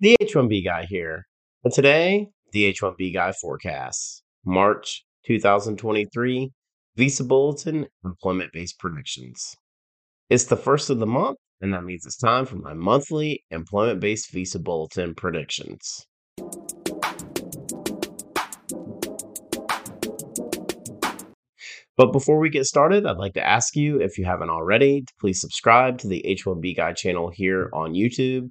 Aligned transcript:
The 0.00 0.16
H1B 0.20 0.64
guy 0.64 0.86
here. 0.86 1.26
And 1.62 1.72
today, 1.72 2.28
the 2.52 2.72
H1B 2.72 3.14
guy 3.14 3.32
forecasts 3.32 4.22
March 4.44 5.04
2023 5.26 6.50
Visa 6.96 7.24
Bulletin 7.24 7.86
employment 8.04 8.52
based 8.52 8.78
predictions. 8.78 9.56
It's 10.30 10.44
the 10.44 10.56
first 10.56 10.90
of 10.90 11.00
the 11.00 11.06
month, 11.06 11.38
and 11.60 11.72
that 11.74 11.84
means 11.84 12.06
it's 12.06 12.16
time 12.16 12.46
for 12.46 12.56
my 12.56 12.74
monthly 12.74 13.44
employment 13.50 14.00
based 14.00 14.30
Visa 14.30 14.58
Bulletin 14.58 15.14
predictions. 15.14 16.06
But 21.96 22.12
before 22.12 22.40
we 22.40 22.50
get 22.50 22.66
started, 22.66 23.06
I'd 23.06 23.18
like 23.18 23.34
to 23.34 23.46
ask 23.46 23.76
you, 23.76 24.00
if 24.00 24.18
you 24.18 24.24
haven't 24.24 24.50
already, 24.50 25.02
to 25.02 25.12
please 25.20 25.40
subscribe 25.40 25.98
to 25.98 26.08
the 26.08 26.24
H1B 26.26 26.76
Guy 26.76 26.92
channel 26.92 27.30
here 27.30 27.70
on 27.72 27.94
YouTube 27.94 28.50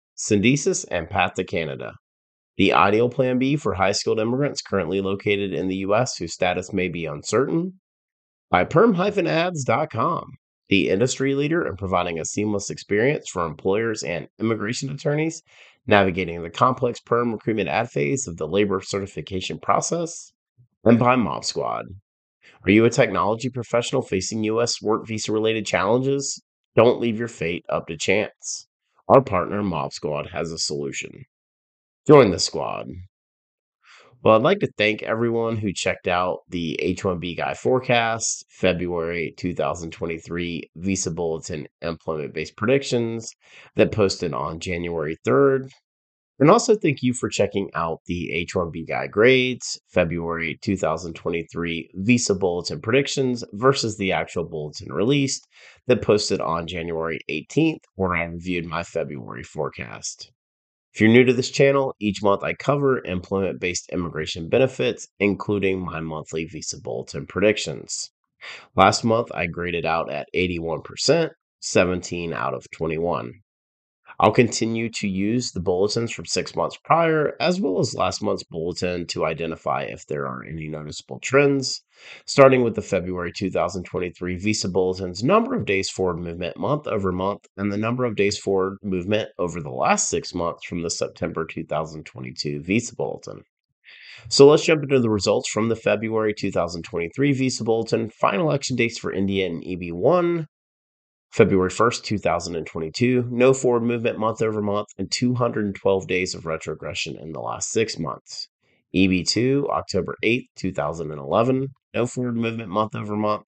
Syndesus 0.21 0.85
and 0.91 1.09
Path 1.09 1.33
to 1.33 1.43
Canada. 1.43 1.93
The 2.57 2.73
ideal 2.73 3.09
plan 3.09 3.39
B 3.39 3.55
for 3.55 3.73
high 3.73 3.93
skilled 3.93 4.19
immigrants 4.19 4.61
currently 4.61 5.01
located 5.01 5.51
in 5.51 5.67
the 5.67 5.77
U.S. 5.77 6.17
whose 6.17 6.33
status 6.33 6.71
may 6.71 6.89
be 6.89 7.05
uncertain. 7.05 7.79
By 8.51 8.65
perm-ads.com, 8.65 10.25
the 10.69 10.89
industry 10.89 11.33
leader 11.33 11.65
in 11.65 11.75
providing 11.75 12.19
a 12.19 12.25
seamless 12.25 12.69
experience 12.69 13.29
for 13.29 13.47
employers 13.47 14.03
and 14.03 14.27
immigration 14.39 14.91
attorneys 14.91 15.41
navigating 15.87 16.43
the 16.43 16.49
complex 16.51 16.99
perm 16.99 17.31
recruitment 17.31 17.69
ad 17.69 17.89
phase 17.89 18.27
of 18.27 18.37
the 18.37 18.47
labor 18.47 18.79
certification 18.79 19.57
process 19.57 20.31
and 20.83 20.99
by 20.99 21.15
Mob 21.15 21.43
Squad. 21.45 21.85
Are 22.63 22.71
you 22.71 22.85
a 22.85 22.91
technology 22.91 23.49
professional 23.49 24.03
facing 24.03 24.43
U.S. 24.43 24.81
work 24.81 25.07
visa 25.07 25.31
related 25.31 25.65
challenges? 25.65 26.39
Don't 26.75 26.99
leave 26.99 27.17
your 27.17 27.27
fate 27.27 27.65
up 27.69 27.87
to 27.87 27.97
chance. 27.97 28.67
Our 29.11 29.19
partner, 29.21 29.61
Mob 29.61 29.91
Squad, 29.91 30.27
has 30.27 30.53
a 30.53 30.57
solution. 30.57 31.25
Join 32.07 32.31
the 32.31 32.39
squad. 32.39 32.87
Well, 34.23 34.37
I'd 34.37 34.41
like 34.41 34.59
to 34.59 34.71
thank 34.77 35.03
everyone 35.03 35.57
who 35.57 35.73
checked 35.73 36.07
out 36.07 36.43
the 36.47 36.79
H1B 36.81 37.35
Guy 37.35 37.53
Forecast, 37.53 38.45
February 38.47 39.33
2023 39.35 40.71
Visa 40.77 41.11
Bulletin 41.11 41.67
Employment 41.81 42.33
Based 42.33 42.55
Predictions 42.55 43.29
that 43.75 43.91
posted 43.91 44.33
on 44.33 44.61
January 44.61 45.17
3rd. 45.27 45.67
And 46.41 46.49
also 46.49 46.75
thank 46.75 47.03
you 47.03 47.13
for 47.13 47.29
checking 47.29 47.69
out 47.75 48.01
the 48.07 48.47
H1B 48.51 48.87
Guy 48.87 49.05
Grades, 49.05 49.79
February 49.87 50.57
2023 50.63 51.91
Visa 51.93 52.33
Bulletin 52.33 52.81
Predictions 52.81 53.43
versus 53.53 53.97
the 53.97 54.11
actual 54.11 54.45
bulletin 54.45 54.91
released 54.91 55.47
that 55.85 56.01
posted 56.01 56.41
on 56.41 56.65
January 56.65 57.19
18th, 57.29 57.83
where 57.93 58.15
I 58.15 58.23
reviewed 58.23 58.65
my 58.65 58.81
February 58.81 59.43
forecast. 59.43 60.31
If 60.95 60.99
you're 60.99 61.11
new 61.11 61.23
to 61.25 61.33
this 61.33 61.51
channel, 61.51 61.93
each 61.99 62.23
month 62.23 62.43
I 62.43 62.53
cover 62.53 63.05
employment 63.05 63.59
based 63.59 63.91
immigration 63.91 64.49
benefits, 64.49 65.07
including 65.19 65.79
my 65.79 65.99
monthly 65.99 66.45
Visa 66.45 66.81
Bulletin 66.81 67.27
predictions. 67.27 68.09
Last 68.75 69.03
month 69.03 69.27
I 69.31 69.45
graded 69.45 69.85
out 69.85 70.11
at 70.11 70.27
81%, 70.33 71.29
17 71.59 72.33
out 72.33 72.55
of 72.55 72.65
21. 72.71 73.31
I'll 74.21 74.31
continue 74.31 74.87
to 74.97 75.07
use 75.07 75.51
the 75.51 75.59
bulletins 75.59 76.11
from 76.11 76.27
six 76.27 76.55
months 76.55 76.77
prior, 76.83 77.35
as 77.39 77.59
well 77.59 77.79
as 77.79 77.95
last 77.95 78.21
month's 78.21 78.43
bulletin, 78.43 79.07
to 79.07 79.25
identify 79.25 79.81
if 79.81 80.05
there 80.05 80.27
are 80.27 80.43
any 80.43 80.67
noticeable 80.67 81.17
trends. 81.17 81.81
Starting 82.27 82.63
with 82.63 82.75
the 82.75 82.83
February 82.83 83.31
2023 83.31 84.35
Visa 84.35 84.69
Bulletin's 84.69 85.23
number 85.23 85.55
of 85.55 85.65
days 85.65 85.89
forward 85.89 86.19
movement 86.19 86.55
month 86.55 86.85
over 86.85 87.11
month, 87.11 87.47
and 87.57 87.71
the 87.71 87.77
number 87.77 88.05
of 88.05 88.15
days 88.15 88.37
forward 88.37 88.77
movement 88.83 89.29
over 89.39 89.59
the 89.59 89.71
last 89.71 90.07
six 90.07 90.35
months 90.35 90.67
from 90.67 90.83
the 90.83 90.91
September 90.91 91.43
2022 91.43 92.61
Visa 92.61 92.95
Bulletin. 92.95 93.41
So 94.29 94.47
let's 94.47 94.63
jump 94.63 94.83
into 94.83 94.99
the 94.99 95.09
results 95.09 95.49
from 95.49 95.69
the 95.69 95.75
February 95.75 96.35
2023 96.37 97.33
Visa 97.33 97.63
Bulletin. 97.63 98.11
Final 98.11 98.53
action 98.53 98.75
dates 98.75 98.99
for 98.99 99.11
India 99.11 99.47
and 99.47 99.63
EB1, 99.63 100.45
February 101.31 101.69
1st, 101.69 102.03
2022, 102.03 103.25
no 103.31 103.53
forward 103.53 103.83
movement 103.83 104.19
month 104.19 104.41
over 104.41 104.61
month, 104.61 104.89
and 104.97 105.09
212 105.09 106.05
days 106.05 106.35
of 106.35 106.45
retrogression 106.45 107.17
in 107.17 107.31
the 107.31 107.39
last 107.39 107.71
six 107.71 107.97
months. 107.97 108.49
EB2, 108.93 109.69
October 109.69 110.17
8th, 110.25 110.47
2011, 110.57 111.69
no 111.93 112.05
forward 112.05 112.35
movement 112.35 112.69
month 112.69 112.95
over 112.95 113.15
month, 113.15 113.43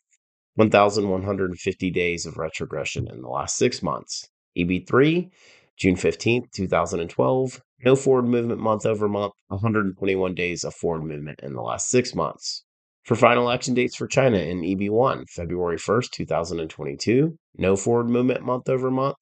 1,150 0.56 1.92
days 1.92 2.26
of 2.26 2.38
retrogression 2.38 3.10
in 3.12 3.22
the 3.22 3.28
last 3.28 3.58
six 3.58 3.84
months. 3.84 4.30
EB3, 4.58 5.30
June 5.78 5.96
15th, 5.96 6.52
2012, 6.56 7.62
no 7.84 7.96
forward 7.98 8.26
movement 8.26 8.62
month 8.62 8.86
over 8.86 9.10
month, 9.10 9.34
121 9.50 10.34
days 10.34 10.64
of 10.64 10.74
forward 10.74 11.04
movement 11.04 11.42
in 11.44 11.52
the 11.52 11.62
last 11.62 11.90
six 11.90 12.16
months. 12.16 12.64
For 13.04 13.16
final 13.16 13.50
action 13.50 13.74
dates 13.74 13.98
for 13.98 14.08
China 14.08 14.38
in 14.38 14.62
EB1, 14.62 15.30
February 15.30 15.76
1st, 15.76 16.12
2022, 16.12 17.38
no 17.58 17.76
forward 17.76 18.10
movement 18.10 18.46
month 18.46 18.70
over 18.70 18.90
month, 18.90 19.18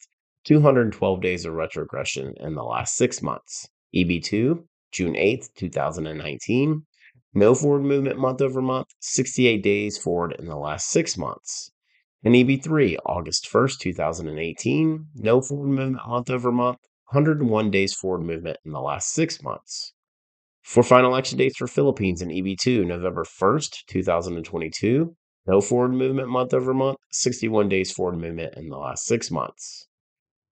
212 0.45 1.19
days 1.19 1.45
of 1.45 1.53
retrogression 1.53 2.35
in 2.37 2.53
the 2.53 2.63
last 2.63 2.93
six 2.93 3.23
months. 3.23 3.67
EB2, 3.95 4.63
June 4.91 5.15
8th, 5.15 5.49
2019, 5.55 6.85
no 7.33 7.55
forward 7.55 7.81
movement 7.81 8.19
month 8.19 8.39
over 8.39 8.61
month, 8.61 8.85
68 8.99 9.63
days 9.63 9.97
forward 9.97 10.35
in 10.37 10.45
the 10.45 10.57
last 10.57 10.87
six 10.87 11.17
months. 11.17 11.71
And 12.23 12.35
EB3, 12.35 12.97
August 13.03 13.49
1st, 13.51 13.79
2018, 13.79 15.07
no 15.15 15.41
forward 15.41 15.69
movement 15.69 16.07
month 16.07 16.29
over 16.29 16.51
month, 16.51 16.77
101 17.09 17.71
days 17.71 17.95
forward 17.95 18.21
movement 18.21 18.57
in 18.63 18.73
the 18.73 18.79
last 18.79 19.11
six 19.11 19.41
months. 19.41 19.93
For 20.63 20.83
final 20.83 21.15
action 21.15 21.37
dates 21.37 21.57
for 21.57 21.67
Philippines 21.67 22.21
and 22.21 22.31
EB2, 22.31 22.85
November 22.85 23.23
1st, 23.23 23.85
2022. 23.87 25.15
No 25.47 25.59
forward 25.59 25.93
movement 25.93 26.29
month 26.29 26.53
over 26.53 26.73
month, 26.73 26.97
61 27.11 27.67
days 27.67 27.91
forward 27.91 28.19
movement 28.19 28.53
in 28.55 28.69
the 28.69 28.77
last 28.77 29.05
six 29.05 29.31
months. 29.31 29.87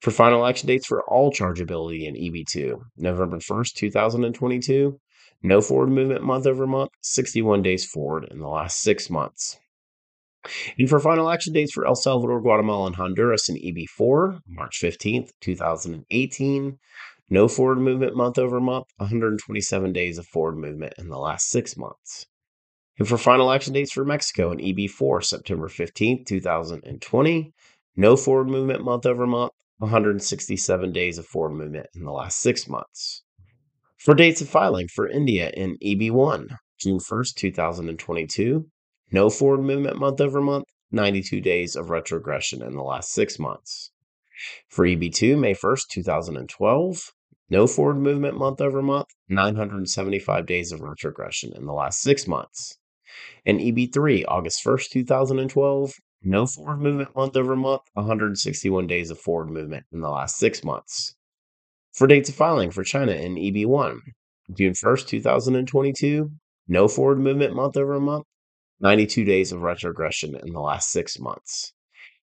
For 0.00 0.10
final 0.10 0.46
action 0.46 0.66
dates 0.66 0.86
for 0.86 1.02
all 1.08 1.30
chargeability 1.30 2.06
in 2.06 2.14
EB2, 2.14 2.80
November 2.96 3.38
1st, 3.38 3.74
2022. 3.74 4.98
No 5.42 5.60
forward 5.60 5.90
movement 5.90 6.24
month 6.24 6.46
over 6.46 6.66
month, 6.66 6.90
61 7.02 7.62
days 7.62 7.84
forward 7.84 8.26
in 8.30 8.38
the 8.38 8.48
last 8.48 8.80
six 8.80 9.10
months. 9.10 9.58
And 10.78 10.88
for 10.88 11.00
final 11.00 11.28
action 11.28 11.52
dates 11.52 11.72
for 11.72 11.86
El 11.86 11.94
Salvador, 11.94 12.40
Guatemala, 12.40 12.86
and 12.86 12.96
Honduras 12.96 13.48
in 13.48 13.56
EB4, 13.56 14.40
March 14.46 14.80
15th, 14.82 15.30
2018. 15.40 16.78
No 17.30 17.46
forward 17.46 17.78
movement 17.78 18.16
month 18.16 18.38
over 18.38 18.58
month, 18.58 18.86
127 18.96 19.92
days 19.92 20.16
of 20.16 20.26
forward 20.26 20.56
movement 20.56 20.94
in 20.96 21.08
the 21.08 21.18
last 21.18 21.50
six 21.50 21.76
months. 21.76 22.26
And 22.98 23.06
for 23.06 23.18
final 23.18 23.52
action 23.52 23.74
dates 23.74 23.92
for 23.92 24.04
Mexico 24.04 24.50
in 24.50 24.58
EB4, 24.58 25.22
September 25.22 25.68
15th, 25.68 26.24
2020, 26.24 27.52
no 27.96 28.16
forward 28.16 28.48
movement 28.48 28.82
month 28.82 29.04
over 29.04 29.26
month, 29.26 29.52
167 29.76 30.92
days 30.92 31.18
of 31.18 31.26
forward 31.26 31.54
movement 31.54 31.86
in 31.94 32.04
the 32.04 32.12
last 32.12 32.40
six 32.40 32.66
months. 32.66 33.22
For 33.98 34.14
dates 34.14 34.40
of 34.40 34.48
filing 34.48 34.88
for 34.88 35.06
India 35.06 35.50
in 35.50 35.76
EB1, 35.84 36.48
June 36.80 36.98
1st, 36.98 37.34
2022, 37.34 38.66
no 39.12 39.28
forward 39.28 39.62
movement 39.62 39.98
month 39.98 40.20
over 40.20 40.40
month, 40.40 40.64
92 40.92 41.40
days 41.42 41.76
of 41.76 41.90
retrogression 41.90 42.62
in 42.62 42.74
the 42.74 42.82
last 42.82 43.10
six 43.10 43.38
months. 43.38 43.90
For 44.68 44.86
EB2, 44.86 45.38
May 45.38 45.54
1st, 45.54 45.88
2012, 45.90 47.12
no 47.50 47.66
forward 47.66 47.98
movement 47.98 48.36
month 48.36 48.60
over 48.60 48.82
month, 48.82 49.08
975 49.28 50.46
days 50.46 50.72
of 50.72 50.80
retrogression 50.80 51.52
in 51.54 51.66
the 51.66 51.72
last 51.72 52.00
six 52.00 52.26
months. 52.26 52.78
And 53.46 53.58
EB3, 53.58 54.24
August 54.28 54.64
1st, 54.64 54.90
2012, 54.90 55.92
no 56.22 56.46
forward 56.46 56.80
movement 56.80 57.16
month 57.16 57.36
over 57.36 57.56
month, 57.56 57.82
161 57.94 58.86
days 58.86 59.10
of 59.10 59.18
forward 59.18 59.50
movement 59.50 59.86
in 59.92 60.00
the 60.00 60.10
last 60.10 60.36
six 60.36 60.62
months. 60.62 61.14
For 61.94 62.06
dates 62.06 62.28
of 62.28 62.34
filing 62.34 62.70
for 62.70 62.84
China 62.84 63.12
in 63.12 63.36
EB1, 63.36 63.98
June 64.56 64.72
1st, 64.72 65.06
2022, 65.06 66.30
no 66.68 66.88
forward 66.88 67.18
movement 67.18 67.54
month 67.54 67.76
over 67.76 67.98
month, 67.98 68.26
92 68.80 69.24
days 69.24 69.52
of 69.52 69.62
retrogression 69.62 70.36
in 70.36 70.52
the 70.52 70.60
last 70.60 70.90
six 70.90 71.18
months. 71.18 71.72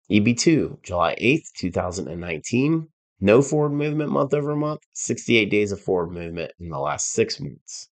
EB2, 0.09 0.81
July 0.81 1.15
8th, 1.21 1.51
2019, 1.57 2.87
No 3.21 3.41
forward 3.41 3.73
movement 3.73 4.11
month 4.11 4.33
over 4.33 4.55
month, 4.55 4.79
68 4.93 5.49
days 5.51 5.73
of 5.73 5.81
forward 5.81 6.11
movement 6.11 6.53
in 6.57 6.69
the 6.69 6.79
last 6.79 7.11
six 7.11 7.37
months. 7.37 7.89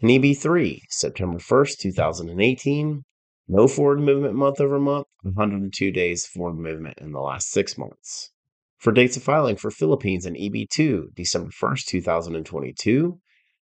In 0.00 0.08
EB3, 0.08 0.80
September 0.88 1.38
1st, 1.38 1.78
2018, 1.78 3.04
no 3.48 3.68
forward 3.68 4.00
movement 4.00 4.34
month 4.34 4.58
over 4.60 4.78
month, 4.78 5.06
102 5.22 5.90
days 5.90 6.26
forward 6.26 6.58
movement 6.58 6.98
in 6.98 7.12
the 7.12 7.20
last 7.20 7.50
six 7.50 7.76
months. 7.76 8.30
For 8.78 8.92
dates 8.92 9.16
of 9.18 9.22
filing 9.22 9.56
for 9.56 9.70
Philippines 9.70 10.24
and 10.24 10.36
EB2, 10.36 11.14
December 11.14 11.50
1st, 11.50 11.84
2022, 11.86 13.20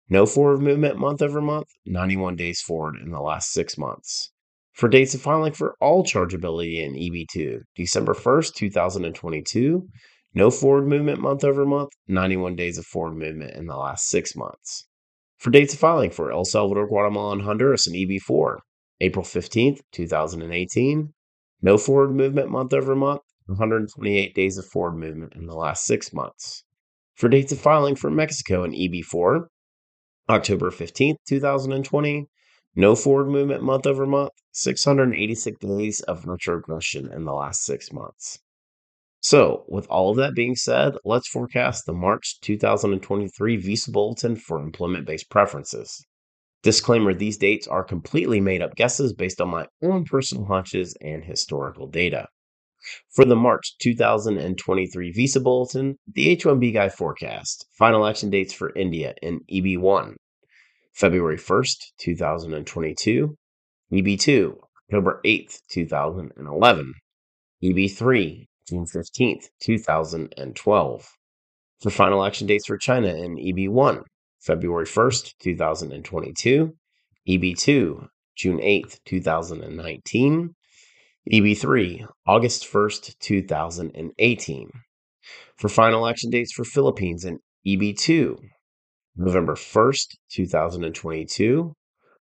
no 0.09 0.27
forward 0.27 0.61
movement 0.61 0.99
month 0.99 1.23
over 1.23 1.41
month, 1.41 1.69
91 1.87 2.37
days 2.37 2.61
forward 2.61 2.97
in 3.03 3.11
the 3.11 3.21
last 3.21 3.51
six 3.51 3.77
months. 3.77 4.31
For 4.73 4.89
dates 4.89 5.15
of 5.15 5.23
filing 5.23 5.53
for 5.53 5.75
all 5.81 6.05
chargeability 6.05 6.85
in 6.85 6.95
EB2, 6.95 7.63
December 7.75 8.15
1st, 8.15 8.55
2022, 8.55 9.89
no 10.35 10.51
forward 10.51 10.89
movement 10.89 11.21
month 11.21 11.45
over 11.45 11.65
month, 11.65 11.91
91 12.09 12.57
days 12.57 12.77
of 12.77 12.85
forward 12.85 13.17
movement 13.17 13.55
in 13.57 13.67
the 13.67 13.77
last 13.77 14.09
six 14.09 14.35
months. 14.35 14.89
For 15.39 15.51
dates 15.51 15.75
of 15.75 15.81
filing 15.81 16.11
for 16.11 16.33
El 16.33 16.45
Salvador, 16.45 16.89
Guatemala, 16.89 17.33
and 17.33 17.43
Honduras 17.43 17.87
in 17.87 17.95
EB4, 17.95 18.59
April 19.01 19.25
15th, 19.25 19.81
2018, 19.93 21.13
no 21.63 21.79
forward 21.79 22.15
movement 22.15 22.51
month 22.51 22.73
over 22.73 22.97
month, 22.97 23.23
128 23.47 24.35
days 24.35 24.59
of 24.59 24.67
forward 24.67 24.97
movement 24.97 25.35
in 25.37 25.47
the 25.47 25.55
last 25.55 25.85
six 25.85 26.13
months. 26.13 26.65
For 27.15 27.29
dates 27.29 27.53
of 27.53 27.61
filing 27.61 27.95
for 27.95 28.11
Mexico 28.11 28.65
and 28.65 28.75
EB4, 28.75 29.47
October 30.29 30.71
15th, 30.71 31.17
2020, 31.29 32.27
no 32.75 32.97
forward 32.97 33.29
movement 33.29 33.63
month 33.63 33.87
over 33.87 34.05
month, 34.05 34.33
686 34.53 35.59
days 35.61 36.01
of 36.01 36.27
retrogression 36.27 37.13
in 37.13 37.25
the 37.25 37.33
last 37.33 37.63
six 37.63 37.93
months. 37.93 38.41
So, 39.25 39.65
with 39.69 39.87
all 39.89 40.11
of 40.11 40.19
that 40.19 40.35
being 40.35 40.55
said, 40.55 40.97
let's 41.03 41.29
forecast 41.29 41.87
the 41.87 41.95
March 41.95 42.39
2023 42.43 43.57
Visa 43.57 43.91
Bulletin 43.91 44.37
for 44.37 44.61
employment 44.61 45.07
based 45.07 45.31
preferences. 45.31 46.05
Disclaimer 46.63 47.15
these 47.15 47.39
dates 47.39 47.67
are 47.67 47.83
completely 47.83 48.39
made 48.39 48.61
up 48.61 48.75
guesses 48.75 49.15
based 49.15 49.41
on 49.41 49.49
my 49.49 49.67
own 49.83 50.05
personal 50.05 50.45
hunches 50.45 50.95
and 51.01 51.25
historical 51.25 51.87
data. 51.87 52.29
For 53.15 53.25
the 53.25 53.35
March 53.35 53.79
2023 53.79 55.13
Visa 55.13 55.41
Bulletin, 55.41 55.97
the 56.07 56.29
H 56.29 56.45
1B 56.45 56.75
Guy 56.75 56.91
forecast, 56.91 57.65
final 57.79 58.07
action 58.07 58.29
dates 58.29 58.53
for 58.53 58.77
India 58.77 59.15
in 59.23 59.41
EB1, 59.51 60.17
February 60.93 61.39
1st, 61.39 61.77
2022, 61.99 63.35
EB2, 63.91 64.55
October 64.91 65.23
8th, 65.25 65.61
2011, 65.71 66.93
EB3, 67.63 68.49
June 68.69 68.87
15th, 68.87 69.49
2012. 69.61 71.09
For 71.81 71.91
final 71.91 72.25
action 72.25 72.47
dates 72.47 72.67
for 72.67 72.79
China 72.79 73.09
in 73.09 73.37
EB1, 73.37 74.03
February 74.41 74.87
1st, 74.87 75.35
2022, 75.39 76.73
EB2, 77.29 78.07
June 78.37 78.59
8th, 78.59 78.99
2019, 79.05 80.55
EB3, 81.31 82.07
August 82.27 82.71
1st, 82.71 83.19
2018. 83.19 84.71
For 85.57 85.69
final 85.69 86.07
action 86.07 86.31
dates 86.31 86.53
for 86.53 86.65
Philippines 86.65 87.25
and 87.25 87.39
EB2, 87.67 88.37
November 89.17 89.55
1st, 89.55 90.17
2022. 90.33 91.73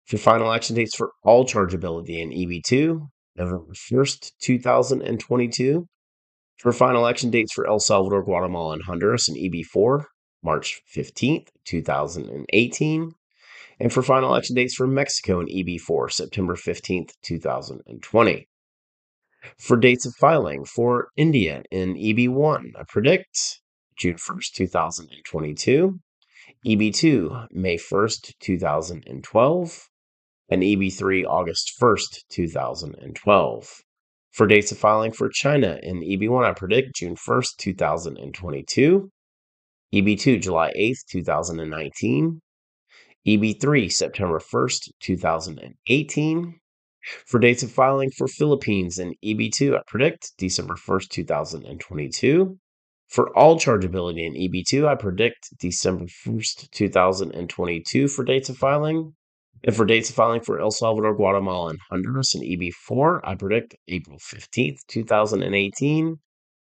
For 0.06 0.18
final 0.18 0.52
action 0.52 0.76
dates 0.76 0.94
for 0.96 1.12
all 1.22 1.44
chargeability 1.44 2.18
in 2.18 2.30
EB2, 2.30 3.06
November 3.36 3.72
1st, 3.72 4.32
2022. 4.40 5.86
For 6.62 6.72
final 6.72 7.08
action 7.08 7.30
dates 7.30 7.52
for 7.52 7.66
El 7.66 7.80
Salvador, 7.80 8.22
Guatemala, 8.22 8.74
and 8.74 8.84
Honduras 8.84 9.28
in 9.28 9.34
EB4, 9.34 10.04
March 10.44 10.80
15th, 10.96 11.48
2018. 11.64 13.10
And 13.80 13.92
for 13.92 14.00
final 14.00 14.36
action 14.36 14.54
dates 14.54 14.72
for 14.72 14.86
Mexico 14.86 15.40
in 15.40 15.48
EB4, 15.48 16.12
September 16.12 16.54
15th, 16.54 17.14
2020 17.20 18.46
for 19.58 19.76
dates 19.76 20.06
of 20.06 20.14
filing 20.20 20.64
for 20.64 21.08
India 21.16 21.64
in 21.72 21.96
EB1. 21.96 22.70
I 22.78 22.84
predict 22.88 23.60
June 23.96 24.14
1st, 24.14 24.52
2022, 24.54 25.98
EB2, 26.64 27.48
May 27.50 27.76
1st, 27.76 28.34
2012, 28.38 29.88
and 30.48 30.62
EB3, 30.62 31.26
August 31.26 31.72
1st, 31.80 32.22
2012. 32.30 33.82
For 34.32 34.46
dates 34.46 34.72
of 34.72 34.78
filing 34.78 35.12
for 35.12 35.28
China 35.28 35.78
in 35.82 36.00
EB1, 36.00 36.44
I 36.44 36.52
predict 36.54 36.96
June 36.96 37.16
1st, 37.16 37.56
2022, 37.58 39.10
EB2, 39.92 40.40
July 40.40 40.72
8th, 40.74 41.04
2019, 41.10 42.40
EB3, 43.26 43.92
September 43.92 44.38
1st, 44.38 44.88
2018, 45.00 46.60
for 47.26 47.40
dates 47.40 47.62
of 47.62 47.70
filing 47.70 48.10
for 48.10 48.26
Philippines 48.26 48.98
in 48.98 49.14
EB2, 49.22 49.76
I 49.76 49.82
predict 49.86 50.32
December 50.38 50.76
1st, 50.76 51.08
2022. 51.10 52.58
For 53.08 53.36
all 53.36 53.56
chargeability 53.56 54.24
in 54.24 54.32
EB2, 54.32 54.88
I 54.88 54.94
predict 54.94 55.50
December 55.58 56.06
1st, 56.06 56.70
2022 56.70 58.08
for 58.08 58.24
dates 58.24 58.48
of 58.48 58.56
filing. 58.56 59.14
And 59.64 59.76
for 59.76 59.84
dates 59.84 60.10
of 60.10 60.16
filing 60.16 60.40
for 60.40 60.60
El 60.60 60.72
Salvador, 60.72 61.14
Guatemala, 61.14 61.70
and 61.70 61.78
Honduras 61.88 62.34
in 62.34 62.42
EB4, 62.42 63.20
I 63.22 63.36
predict 63.36 63.76
April 63.88 64.18
15th, 64.18 64.78
2018. 64.88 66.16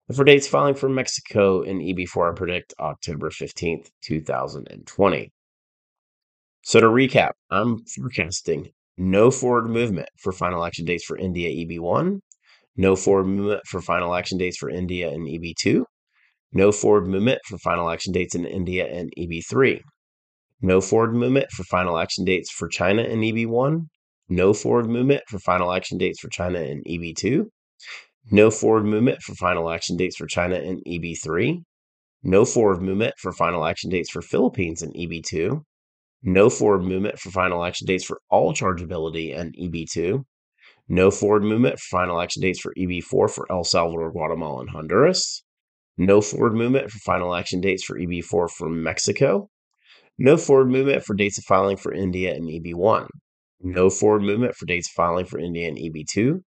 And 0.08 0.18
for 0.18 0.26
dates 0.26 0.48
filing 0.48 0.76
for 0.76 0.90
Mexico 0.90 1.62
in 1.62 1.80
EB4, 1.80 2.32
I 2.32 2.36
predict 2.36 2.74
October 2.80 3.30
15th, 3.30 3.90
2020. 4.04 5.32
So 6.64 6.80
to 6.82 6.88
recap, 6.88 7.32
I'm 7.50 7.80
forecasting 7.86 8.72
no 8.98 9.32
forward 9.32 9.70
movement 9.70 10.10
for 10.20 10.34
final 10.34 10.66
action 10.66 10.86
dates 10.86 11.06
for 11.06 11.18
India 11.18 11.50
EB1, 11.50 12.20
no 12.76 12.96
forward 12.96 13.26
movement 13.26 13.62
for 13.66 13.82
final 13.82 14.14
action 14.14 14.38
dates 14.38 14.58
for 14.58 14.70
India 14.70 15.10
and 15.10 15.28
EB2, 15.28 15.86
no 16.52 16.72
forward 16.72 17.08
movement 17.08 17.40
for 17.48 17.58
final 17.58 17.90
action 17.90 18.12
dates 18.12 18.36
in 18.36 18.46
India 18.46 18.86
and 18.86 19.12
EB3, 19.18 19.80
no 20.62 20.80
forward 20.80 21.14
movement 21.14 21.52
for 21.52 21.64
final 21.64 21.98
action 21.98 22.24
dates 22.24 22.52
for 22.52 22.68
China 22.68 23.02
and 23.02 23.24
EB1, 23.24 23.88
no 24.30 24.54
forward 24.54 24.88
movement 24.88 25.24
for 25.28 25.40
final 25.40 25.74
action 25.74 25.98
dates 25.98 26.20
for 26.20 26.30
China 26.30 26.60
and 26.60 26.86
EB2, 26.86 27.46
no 28.32 28.52
forward 28.52 28.86
movement 28.86 29.22
for 29.22 29.34
final 29.36 29.70
action 29.70 29.98
dates 29.98 30.16
for 30.16 30.28
China 30.28 30.56
and 30.56 30.82
EB3, 30.88 31.64
no 32.24 32.46
forward 32.46 32.82
movement 32.82 33.16
for 33.18 33.32
final 33.32 33.66
action 33.66 33.90
dates 33.90 34.12
for 34.12 34.22
Philippines 34.22 34.82
and 34.82 34.94
EB2, 34.94 35.64
no 36.24 36.50
forward 36.50 36.84
movement 36.84 37.18
for 37.20 37.32
final 37.32 37.66
action 37.66 37.88
dates 37.88 38.06
for 38.06 38.22
all 38.30 38.54
chargeability 38.54 39.38
and 39.38 39.56
EB2, 39.56 40.24
no 40.88 41.10
forward 41.10 41.44
movement 41.44 41.80
for 41.80 41.98
final 41.98 42.22
action 42.22 42.42
dates 42.42 42.60
for 42.60 42.74
EB4 42.78 43.30
for 43.30 43.52
El 43.52 43.64
Salvador, 43.64 44.12
Guatemala, 44.12 44.62
and 44.62 44.70
Honduras, 44.70 45.44
no 45.98 46.22
forward 46.22 46.54
movement 46.54 46.92
for 46.92 47.00
final 47.00 47.34
action 47.34 47.60
dates 47.60 47.84
for 47.84 47.98
EB4 47.98 48.50
for 48.52 48.70
Mexico, 48.70 49.50
no 50.22 50.38
forward 50.38 50.70
movement 50.70 51.04
for 51.04 51.16
dates 51.16 51.38
of 51.38 51.44
filing 51.46 51.78
for 51.78 51.94
India 51.94 52.34
and 52.36 52.48
EB1, 52.48 53.08
no 53.62 53.90
forward 53.90 54.22
movement 54.22 54.56
for 54.56 54.66
dates 54.66 54.88
of 54.90 54.94
filing 54.94 55.26
for 55.26 55.40
India 55.40 55.68
and 55.68 55.78
EB2, 55.78 56.42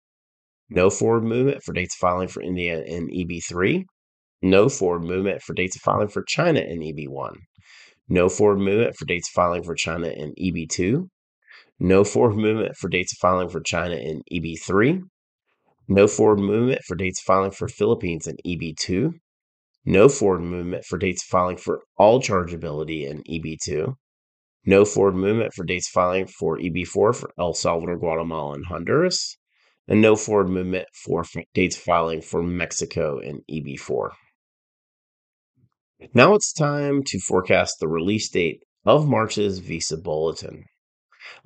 no 0.71 0.91
forward 0.91 1.25
movement 1.25 1.63
for 1.63 1.73
dates 1.73 1.95
of 1.95 1.99
filing 1.99 2.29
for 2.29 2.43
India 2.43 2.83
and 2.85 3.11
EB3, 3.11 3.85
no 4.43 4.69
forward 4.69 5.05
movement 5.05 5.43
for 5.43 5.55
dates 5.55 5.77
of 5.77 5.83
filing 5.83 6.09
for 6.09 6.23
China 6.23 6.61
and 6.61 6.83
EB1, 6.83 7.35
no 8.09 8.29
forward 8.29 8.59
movement 8.59 8.95
for 8.97 9.07
dates 9.07 9.29
of 9.29 9.33
filing 9.33 9.63
for 9.63 9.75
China 9.75 10.09
in 10.09 10.35
EB2. 10.35 11.09
No 11.81 12.05
forward 12.05 12.37
movement 12.37 12.77
for 12.77 12.89
dates 12.89 13.13
of 13.13 13.19
filing 13.19 13.49
for 13.49 13.61
China 13.61 13.97
in 13.97 14.23
EB3. 14.33 15.01
No 15.89 16.07
forward 16.07 16.39
movement 16.39 16.83
for 16.85 16.95
dates 16.95 17.21
of 17.21 17.25
filing 17.25 17.51
for 17.51 17.69
Philippines 17.69 18.27
in 18.27 18.37
EB2. 18.47 19.15
No 19.85 20.09
forward 20.09 20.43
movement 20.43 20.85
for 20.85 20.97
dates 20.97 21.25
filing 21.25 21.57
for 21.57 21.83
all 21.97 22.21
chargeability 22.21 23.09
in 23.09 23.23
EB2. 23.25 23.97
No 24.65 24.85
forward 24.85 25.17
movement 25.17 25.55
for 25.55 25.65
dates 25.65 25.89
filing 25.89 26.27
for 26.27 26.57
EB4 26.57 27.17
for 27.17 27.33
El 27.37 27.53
Salvador, 27.53 27.97
Guatemala, 27.97 28.55
and 28.55 28.67
Honduras. 28.67 29.37
And 29.89 30.01
no 30.01 30.15
forward 30.15 30.49
movement 30.49 30.87
for 31.05 31.25
dates 31.53 31.77
filing 31.77 32.23
for 32.23 32.45
Mexico 32.45 33.19
in 33.19 33.43
EB4. 33.51 34.11
Now 36.15 36.35
it's 36.35 36.53
time 36.53 37.03
to 37.07 37.19
forecast 37.19 37.77
the 37.81 37.89
release 37.89 38.31
date 38.31 38.63
of 38.85 39.09
March's 39.09 39.59
Visa 39.59 39.97
Bulletin. 39.97 40.65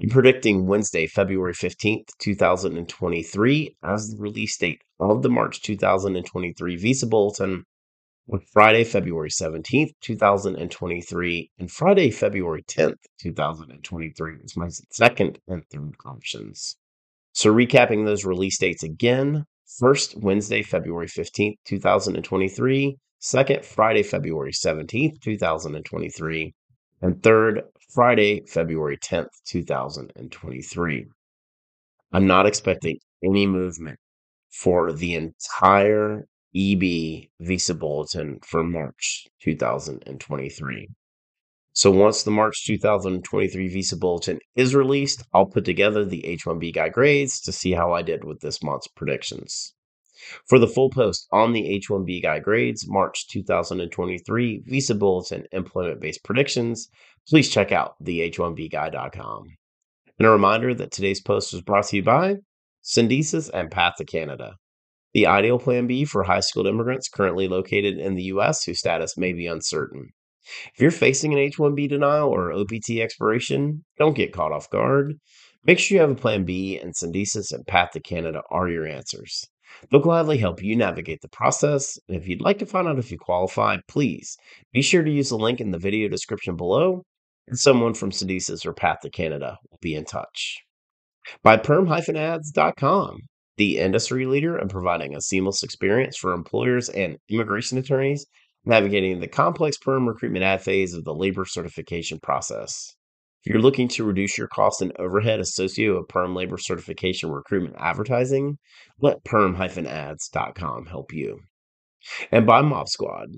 I'm 0.03 0.11
predicting 0.11 0.67
Wednesday, 0.67 1.07
February 1.07 1.55
15th, 1.55 2.09
2023, 2.19 3.77
as 3.83 4.09
the 4.09 4.17
release 4.19 4.59
date 4.59 4.83
of 5.01 5.23
the 5.23 5.29
March 5.31 5.63
2023 5.63 6.77
Visa 6.77 7.07
Bulletin, 7.07 7.65
with 8.27 8.49
Friday, 8.53 8.85
February 8.85 9.31
17th, 9.31 9.91
2023, 10.01 11.51
and 11.59 11.71
Friday, 11.71 12.11
February 12.11 12.63
10th, 12.65 12.97
2023 13.21 14.35
is 14.43 14.57
my 14.57 14.69
second 14.91 15.39
and 15.47 15.65
third 15.71 15.95
options. 16.05 16.77
So, 17.33 17.53
recapping 17.53 18.05
those 18.05 18.25
release 18.25 18.59
dates 18.59 18.83
again 18.83 19.45
first, 19.79 20.17
Wednesday, 20.17 20.63
February 20.63 21.07
15th, 21.07 21.57
2023 21.65 22.97
second, 23.19 23.65
Friday, 23.65 24.03
February 24.03 24.53
17th, 24.53 25.21
2023, 25.21 26.55
and 27.03 27.23
third, 27.23 27.63
Friday, 27.93 28.45
February 28.47 28.99
10th, 28.99 29.29
2023. 29.47 31.07
I'm 32.13 32.27
not 32.27 32.47
expecting 32.47 32.99
any 33.25 33.47
movement 33.47 33.99
for 34.51 34.93
the 34.93 35.15
entire 35.15 36.27
EB 36.57 37.29
visa 37.39 37.75
bulletin 37.75 38.39
for 38.43 38.65
March 38.65 39.27
2023. 39.43 40.89
So 41.75 41.91
once 41.91 42.23
the 42.23 42.31
March 42.31 42.65
2023 42.65 43.69
visa 43.69 43.97
bulletin 43.99 44.39
is 44.55 44.75
released, 44.75 45.23
I'll 45.35 45.45
put 45.45 45.67
together 45.67 46.03
the 46.03 46.23
H1B 46.23 46.73
guy 46.73 46.89
grades 46.89 47.39
to 47.43 47.53
see 47.53 47.73
how 47.73 47.93
I 47.93 48.01
did 48.01 48.25
with 48.25 48.41
this 48.41 48.63
month's 48.63 48.89
predictions. 48.89 49.75
For 50.47 50.59
the 50.59 50.67
full 50.67 50.89
post 50.89 51.29
on 51.31 51.53
the 51.53 51.79
H1B 51.79 52.23
guy 52.23 52.39
grades, 52.39 52.89
March 52.89 53.29
2023 53.29 54.63
visa 54.65 54.95
bulletin 54.95 55.47
employment 55.53 56.01
based 56.01 56.25
predictions, 56.25 56.89
please 57.29 57.51
check 57.51 57.71
out 57.71 57.97
the 58.01 58.21
H1bguy.com. 58.31 59.57
And 60.19 60.27
a 60.27 60.31
reminder 60.31 60.73
that 60.73 60.91
today's 60.91 61.21
post 61.21 61.53
was 61.53 61.61
brought 61.61 61.89
to 61.89 61.97
you 61.97 62.03
by 62.03 62.37
Syndesus 62.83 63.51
and 63.53 63.71
Path 63.71 63.97
to 63.99 64.07
Canada. 64.07 64.57
The 65.17 65.25
ideal 65.25 65.59
plan 65.59 65.87
B 65.87 66.05
for 66.05 66.25
high 66.25 66.41
skilled 66.41 66.67
immigrants 66.67 67.09
currently 67.09 67.49
located 67.49 67.97
in 67.97 68.17
the 68.17 68.25
U.S. 68.25 68.65
whose 68.65 68.81
status 68.81 69.17
may 69.17 69.33
be 69.33 69.47
uncertain. 69.47 70.11
If 70.75 70.79
you're 70.79 70.91
facing 70.91 71.33
an 71.33 71.39
H 71.39 71.57
1B 71.57 71.89
denial 71.89 72.29
or 72.29 72.53
OPT 72.53 72.91
expiration, 73.01 73.87
don't 73.97 74.15
get 74.15 74.35
caught 74.35 74.53
off 74.53 74.69
guard. 74.69 75.15
Make 75.65 75.79
sure 75.79 75.95
you 75.95 76.03
have 76.03 76.11
a 76.11 76.15
plan 76.15 76.45
B, 76.45 76.79
and 76.79 76.95
Syndesus 76.95 77.51
and 77.51 77.67
Path 77.67 77.93
to 77.93 78.01
Canada 78.01 78.43
are 78.51 78.69
your 78.69 78.87
answers. 78.87 79.49
They'll 79.91 80.03
gladly 80.03 80.37
help 80.37 80.63
you 80.63 80.77
navigate 80.77 81.23
the 81.23 81.31
process. 81.31 81.99
And 82.09 82.19
if 82.19 82.29
you'd 82.29 82.43
like 82.43 82.59
to 82.59 82.67
find 82.67 82.87
out 82.87 82.99
if 82.99 83.11
you 83.11 83.17
qualify, 83.17 83.79
please 83.89 84.37
be 84.75 84.83
sure 84.83 85.03
to 85.03 85.11
use 85.11 85.31
the 85.31 85.39
link 85.39 85.63
in 85.63 85.71
the 85.71 85.79
video 85.79 86.11
description 86.11 86.57
below, 86.57 87.05
and 87.49 87.59
someone 87.59 87.95
from 87.95 88.11
Syndesus 88.11 88.67
or 88.67 88.75
Path 88.75 88.99
to 89.01 89.09
Canada 89.09 89.57
will 89.71 89.79
be 89.81 89.95
in 89.95 90.05
touch. 90.05 90.59
By 91.43 91.57
perm-ads.com, 91.57 93.21
the 93.57 93.79
industry 93.79 94.27
leader 94.27 94.59
in 94.59 94.69
providing 94.69 95.15
a 95.15 95.21
seamless 95.21 95.63
experience 95.63 96.17
for 96.17 96.33
employers 96.33 96.89
and 96.89 97.19
immigration 97.29 97.79
attorneys 97.79 98.27
navigating 98.67 99.21
the 99.21 99.29
complex 99.29 99.79
perm 99.79 100.07
recruitment 100.09 100.45
ad 100.45 100.61
phase 100.61 100.93
of 100.93 101.05
the 101.05 101.15
labor 101.15 101.45
certification 101.45 102.19
process. 102.21 102.95
If 103.45 103.53
you're 103.53 103.63
looking 103.63 103.87
to 103.89 104.05
reduce 104.05 104.37
your 104.37 104.49
costs 104.49 104.83
and 104.83 104.93
overhead 104.99 105.39
associated 105.39 105.95
with 105.95 106.09
perm 106.09 106.35
labor 106.35 106.59
certification 106.59 107.31
recruitment 107.31 107.77
advertising, 107.79 108.59
let 109.01 109.25
perm-ads.com 109.25 110.87
help 110.87 111.13
you. 111.13 111.39
And 112.33 112.45
by 112.45 112.61
Mob 112.63 112.89
Squad. 112.89 113.29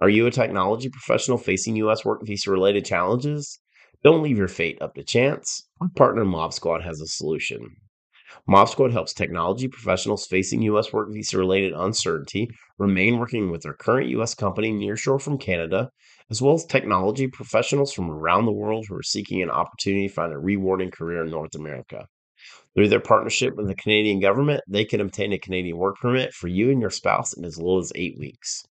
Are 0.00 0.08
you 0.08 0.26
a 0.26 0.32
technology 0.32 0.88
professional 0.88 1.38
facing 1.38 1.76
U.S. 1.76 2.04
work 2.04 2.22
visa 2.24 2.50
related 2.50 2.84
challenges? 2.84 3.60
Don't 4.02 4.22
leave 4.24 4.36
your 4.36 4.48
fate 4.48 4.82
up 4.82 4.94
to 4.96 5.04
chance. 5.04 5.64
Our 5.80 5.88
partner 5.94 6.24
Mob 6.24 6.52
Squad 6.52 6.82
has 6.82 7.00
a 7.00 7.06
solution. 7.06 7.76
Mob 8.46 8.68
Squad 8.68 8.92
helps 8.92 9.12
technology 9.12 9.68
professionals 9.68 10.26
facing 10.26 10.62
U.S. 10.62 10.92
work 10.92 11.12
visa 11.12 11.38
related 11.38 11.72
uncertainty 11.72 12.50
remain 12.78 13.18
working 13.18 13.50
with 13.50 13.62
their 13.62 13.74
current 13.74 14.08
U.S. 14.10 14.34
company 14.34 14.72
nearshore 14.72 15.20
from 15.20 15.38
Canada, 15.38 15.90
as 16.30 16.42
well 16.42 16.54
as 16.54 16.64
technology 16.64 17.28
professionals 17.28 17.92
from 17.92 18.10
around 18.10 18.46
the 18.46 18.52
world 18.52 18.86
who 18.88 18.96
are 18.96 19.02
seeking 19.02 19.42
an 19.42 19.50
opportunity 19.50 20.08
to 20.08 20.14
find 20.14 20.32
a 20.32 20.38
rewarding 20.38 20.90
career 20.90 21.24
in 21.24 21.30
North 21.30 21.54
America. 21.54 22.06
Through 22.74 22.88
their 22.88 23.00
partnership 23.00 23.54
with 23.54 23.68
the 23.68 23.74
Canadian 23.74 24.18
government, 24.18 24.62
they 24.66 24.84
can 24.84 25.00
obtain 25.00 25.32
a 25.32 25.38
Canadian 25.38 25.76
work 25.76 25.96
permit 26.00 26.32
for 26.32 26.48
you 26.48 26.70
and 26.70 26.80
your 26.80 26.90
spouse 26.90 27.32
in 27.34 27.44
as 27.44 27.58
little 27.58 27.78
as 27.78 27.92
eight 27.94 28.18
weeks. 28.18 28.64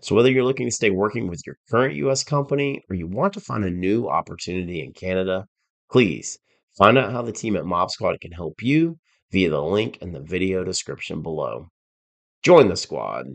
So, 0.00 0.14
whether 0.14 0.30
you're 0.30 0.44
looking 0.44 0.66
to 0.66 0.74
stay 0.74 0.90
working 0.90 1.28
with 1.28 1.40
your 1.46 1.56
current 1.70 1.94
U.S. 1.96 2.22
company 2.22 2.82
or 2.90 2.96
you 2.96 3.06
want 3.06 3.32
to 3.34 3.40
find 3.40 3.64
a 3.64 3.70
new 3.70 4.08
opportunity 4.08 4.82
in 4.82 4.92
Canada, 4.92 5.46
please 5.90 6.38
find 6.76 6.98
out 6.98 7.12
how 7.12 7.22
the 7.22 7.32
team 7.32 7.56
at 7.56 7.64
Mob 7.64 7.90
Squad 7.90 8.20
can 8.20 8.32
help 8.32 8.62
you 8.62 8.98
via 9.34 9.50
the 9.50 9.60
link 9.60 9.98
in 10.00 10.12
the 10.12 10.20
video 10.20 10.62
description 10.62 11.20
below. 11.20 11.66
Join 12.44 12.68
the 12.68 12.76
squad. 12.76 13.26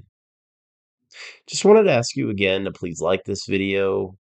Just 1.46 1.65
wanted 1.65 1.84
to 1.84 1.91
ask 1.91 2.15
you 2.15 2.29
again 2.29 2.63
to 2.63 2.72
please 2.72 3.01
like 3.01 3.25
this 3.25 3.46
video, 3.46 4.15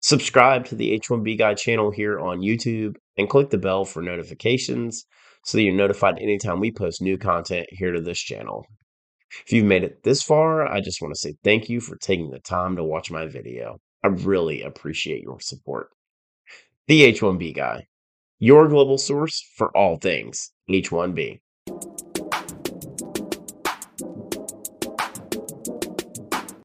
subscribe 0.00 0.64
to 0.66 0.74
the 0.74 0.98
H1B 0.98 1.36
Guy 1.38 1.52
channel 1.52 1.90
here 1.90 2.18
on 2.18 2.40
YouTube, 2.40 2.94
and 3.18 3.28
click 3.28 3.50
the 3.50 3.58
bell 3.58 3.84
for 3.84 4.00
notifications 4.00 5.04
so 5.44 5.58
that 5.58 5.62
you're 5.62 5.74
notified 5.74 6.18
anytime 6.18 6.58
we 6.58 6.72
post 6.72 7.02
new 7.02 7.18
content 7.18 7.66
here 7.70 7.92
to 7.92 8.00
this 8.00 8.18
channel. 8.18 8.64
If 9.44 9.52
you've 9.52 9.66
made 9.66 9.84
it 9.84 10.02
this 10.02 10.22
far, 10.22 10.66
I 10.66 10.80
just 10.80 11.02
want 11.02 11.12
to 11.14 11.20
say 11.20 11.34
thank 11.44 11.68
you 11.68 11.80
for 11.80 11.96
taking 11.96 12.30
the 12.30 12.40
time 12.40 12.76
to 12.76 12.84
watch 12.84 13.10
my 13.10 13.26
video. 13.26 13.78
I 14.02 14.08
really 14.08 14.62
appreciate 14.62 15.22
your 15.22 15.40
support. 15.40 15.88
The 16.86 17.12
H1B 17.12 17.54
Guy 17.54 17.84
your 18.42 18.66
global 18.68 18.96
source 18.96 19.46
for 19.54 19.74
all 19.76 19.98
things 19.98 20.50
H1B. 20.70 21.40